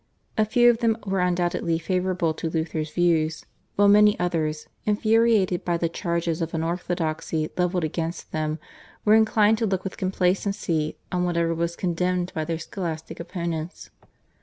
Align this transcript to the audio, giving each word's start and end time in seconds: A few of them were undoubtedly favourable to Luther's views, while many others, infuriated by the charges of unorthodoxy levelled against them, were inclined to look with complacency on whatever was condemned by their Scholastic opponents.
A 0.35 0.45
few 0.45 0.71
of 0.71 0.79
them 0.79 0.97
were 1.05 1.19
undoubtedly 1.21 1.77
favourable 1.77 2.33
to 2.33 2.49
Luther's 2.49 2.89
views, 2.89 3.45
while 3.75 3.87
many 3.87 4.19
others, 4.19 4.67
infuriated 4.83 5.63
by 5.63 5.77
the 5.77 5.89
charges 5.89 6.41
of 6.41 6.55
unorthodoxy 6.55 7.51
levelled 7.55 7.83
against 7.83 8.31
them, 8.31 8.57
were 9.05 9.13
inclined 9.13 9.59
to 9.59 9.67
look 9.67 9.83
with 9.83 9.97
complacency 9.97 10.97
on 11.11 11.23
whatever 11.23 11.53
was 11.53 11.75
condemned 11.75 12.31
by 12.33 12.43
their 12.43 12.57
Scholastic 12.57 13.19
opponents. 13.19 13.91